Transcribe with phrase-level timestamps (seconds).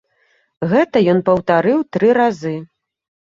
[0.71, 2.55] Гэта ён паўтарыў тры разы.